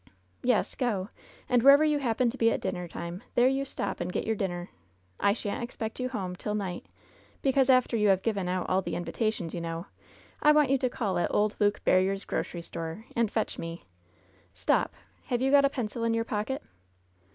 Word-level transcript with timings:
"Yes, 0.41 0.73
go; 0.73 1.09
and 1.47 1.61
wherever 1.61 1.83
you 1.83 1.99
happen 1.99 2.31
to 2.31 2.37
be 2.39 2.49
at 2.51 2.59
dinner 2.59 2.87
time 2.87 3.21
there 3.35 3.47
you 3.47 3.63
stop 3.63 3.99
and 3.99 4.11
get 4.11 4.25
your 4.25 4.35
dinner. 4.35 4.71
I 5.19 5.33
shan't 5.33 5.61
ex 5.61 5.75
pect 5.77 5.99
you 5.99 6.09
home 6.09 6.35
till 6.35 6.55
night, 6.55 6.87
because 7.43 7.69
after 7.69 7.95
you 7.95 8.07
have 8.07 8.23
given 8.23 8.49
out 8.49 8.67
all 8.67 8.81
the 8.81 8.95
invitations, 8.95 9.53
you 9.53 9.61
know, 9.61 9.85
I 10.41 10.53
want 10.53 10.71
you 10.71 10.79
to 10.79 10.89
call 10.89 11.19
at 11.19 11.31
old 11.31 11.55
Luke 11.59 11.83
Barriere's 11.83 12.25
grocery 12.25 12.63
store 12.63 13.05
and 13.15 13.29
fetch 13.31 13.59
me 13.59 13.83
Stop! 14.55 14.95
have 15.25 15.39
you 15.39 15.51
got 15.51 15.65
a 15.65 15.69
pencil 15.69 16.03
in 16.03 16.15
your 16.15 16.25
pocket 16.25 16.63